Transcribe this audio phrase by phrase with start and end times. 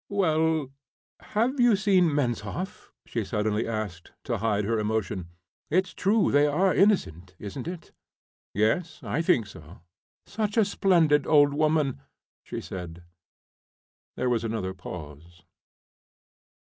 [0.09, 0.71] "Well,
[1.19, 5.27] have you seen Menshoff?" she suddenly asked, to hide her emotion.
[5.69, 7.91] "It's true they are innocent, isn't it?"
[8.51, 9.81] "Yes, I think so."
[10.25, 12.01] "Such a splendid old woman,"
[12.43, 13.03] she said.
[14.17, 15.43] There was another pause.